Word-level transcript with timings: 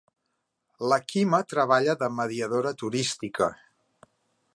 La 0.93 0.97
Quima 1.11 1.41
treballa 1.53 1.95
de 1.99 2.09
mediadora 2.21 2.73
turística. 2.85 3.51